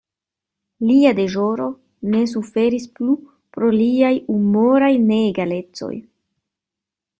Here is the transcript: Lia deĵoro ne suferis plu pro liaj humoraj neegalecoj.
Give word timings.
Lia 0.91 1.11
deĵoro 1.19 1.67
ne 2.13 2.21
suferis 2.31 2.89
plu 2.97 3.15
pro 3.57 3.71
liaj 3.77 4.11
humoraj 4.33 4.91
neegalecoj. 5.13 5.95